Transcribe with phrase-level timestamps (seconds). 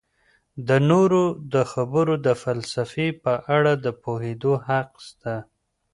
[0.67, 1.23] د نورو
[1.53, 5.35] د خبرو د فلسفې په اړه د پوهیدو حق سته.